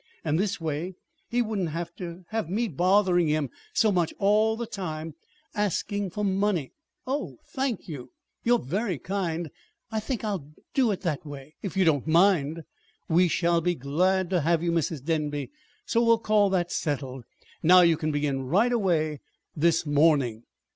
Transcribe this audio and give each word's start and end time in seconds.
And 0.25 0.39
this 0.39 0.59
way 0.59 0.95
he 1.29 1.43
wouldn't 1.43 1.69
have 1.69 1.95
to 1.97 2.25
have 2.29 2.49
me 2.49 2.67
bothering 2.67 3.27
him 3.27 3.51
so 3.71 3.91
much 3.91 4.15
all 4.17 4.57
the 4.57 4.65
time 4.65 5.13
asking 5.53 6.09
for 6.09 6.25
money. 6.25 6.71
Oh, 7.05 7.37
thank 7.45 7.87
you. 7.87 8.09
You're 8.43 8.57
very 8.57 8.97
kind. 8.97 9.51
I 9.91 9.99
think 9.99 10.23
I 10.23 10.31
will 10.31 10.53
do 10.73 10.95
that 10.95 11.23
way 11.23 11.53
if 11.61 11.77
you 11.77 11.85
don't 11.85 12.07
mind." 12.07 12.63
"We 13.09 13.27
shall 13.27 13.61
be 13.61 13.75
glad 13.75 14.31
to 14.31 14.41
have 14.41 14.63
you, 14.63 14.71
Mrs. 14.71 15.03
Denby. 15.05 15.51
So 15.85 16.03
we'll 16.03 16.17
call 16.17 16.49
that 16.49 16.71
settled. 16.71 17.17
And 17.17 17.25
now 17.67 17.81
you 17.81 17.95
can 17.95 18.11
begin 18.11 18.47
right 18.47 18.71
away 18.71 19.19
this 19.55 19.85
morning." 19.85 20.45